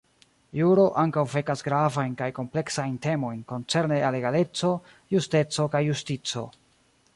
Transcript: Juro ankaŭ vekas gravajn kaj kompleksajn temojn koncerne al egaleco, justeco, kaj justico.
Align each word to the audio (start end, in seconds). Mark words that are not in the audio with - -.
Juro 0.59 0.85
ankaŭ 1.01 1.23
vekas 1.33 1.61
gravajn 1.67 2.15
kaj 2.21 2.29
kompleksajn 2.39 2.97
temojn 3.05 3.45
koncerne 3.53 4.01
al 4.09 4.19
egaleco, 4.23 4.75
justeco, 5.17 5.71
kaj 5.77 5.87
justico. 5.93 6.47